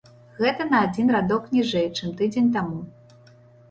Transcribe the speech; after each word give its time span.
Гэта 0.45 0.65
на 0.71 0.79
адзін 0.85 1.13
радок 1.17 1.47
ніжэй, 1.59 1.87
чым 2.01 2.19
тыдзень 2.23 2.53
таму. 2.61 2.85